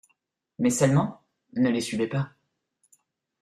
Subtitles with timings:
[0.57, 1.21] Mais seulement
[1.53, 2.31] ne les suivez pas.